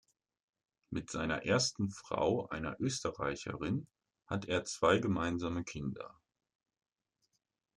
[0.89, 3.85] Mit seiner ersten Frau, einer Österreicherin,
[4.25, 6.19] hat er zwei gemeinsame Kinder.